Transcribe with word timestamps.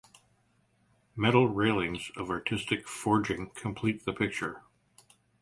Metal 1.15 1.47
railings 1.47 2.09
of 2.17 2.31
artistic 2.31 2.87
forging 2.87 3.51
complete 3.51 4.03
the 4.03 4.13
picture. 4.13 4.63